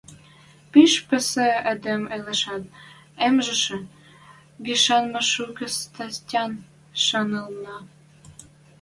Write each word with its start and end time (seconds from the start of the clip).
Пиш 0.71 0.93
пӹсӹ 1.07 1.47
эдем 1.71 2.03
ылешӓт, 2.15 2.63
яммыжы 3.27 3.77
гишӓн 4.65 5.05
мӓ 5.13 5.21
шукы 5.31 5.67
статян 5.77 6.51
шанылынна. 7.05 7.77